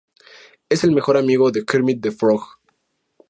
Es 0.67 0.83
el 0.83 0.93
mejor 0.93 1.15
amigo 1.15 1.51
de 1.51 1.63
Kermit 1.63 2.01
the 2.01 2.09
Frog. 2.09 2.41